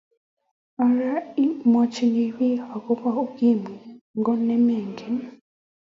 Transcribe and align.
ara 0.85 1.11
mwochini 1.69 2.23
biik 2.35 2.61
akobo 2.75 3.09
ukimwi, 3.25 3.73
ng'o 4.17 4.33
nemenget? 4.45 5.19